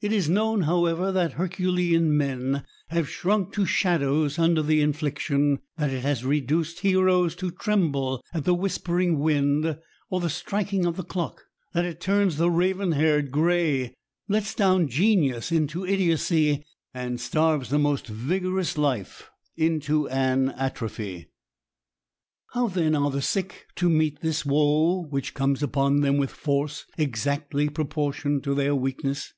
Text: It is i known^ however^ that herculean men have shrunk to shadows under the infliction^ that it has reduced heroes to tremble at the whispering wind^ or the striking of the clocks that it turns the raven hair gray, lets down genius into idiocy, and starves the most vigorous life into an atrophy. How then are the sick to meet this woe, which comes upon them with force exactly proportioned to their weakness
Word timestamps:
It 0.00 0.12
is 0.12 0.30
i 0.30 0.32
known^ 0.32 0.64
however^ 0.64 1.12
that 1.12 1.32
herculean 1.32 2.16
men 2.16 2.62
have 2.90 3.10
shrunk 3.10 3.52
to 3.54 3.66
shadows 3.66 4.38
under 4.38 4.62
the 4.62 4.80
infliction^ 4.80 5.58
that 5.76 5.90
it 5.90 6.02
has 6.02 6.24
reduced 6.24 6.78
heroes 6.78 7.34
to 7.34 7.50
tremble 7.50 8.22
at 8.32 8.44
the 8.44 8.54
whispering 8.54 9.16
wind^ 9.18 9.76
or 10.08 10.20
the 10.20 10.30
striking 10.30 10.86
of 10.86 10.94
the 10.96 11.02
clocks 11.02 11.42
that 11.74 11.84
it 11.84 12.00
turns 12.00 12.36
the 12.36 12.48
raven 12.48 12.92
hair 12.92 13.22
gray, 13.22 13.92
lets 14.28 14.54
down 14.54 14.86
genius 14.86 15.50
into 15.50 15.84
idiocy, 15.84 16.64
and 16.94 17.20
starves 17.20 17.68
the 17.68 17.76
most 17.80 18.06
vigorous 18.06 18.78
life 18.78 19.28
into 19.56 20.08
an 20.10 20.50
atrophy. 20.50 21.28
How 22.52 22.68
then 22.68 22.94
are 22.94 23.10
the 23.10 23.20
sick 23.20 23.66
to 23.74 23.90
meet 23.90 24.20
this 24.20 24.46
woe, 24.46 25.02
which 25.10 25.34
comes 25.34 25.60
upon 25.60 26.02
them 26.02 26.18
with 26.18 26.30
force 26.30 26.84
exactly 26.96 27.68
proportioned 27.68 28.44
to 28.44 28.54
their 28.54 28.76
weakness 28.76 29.32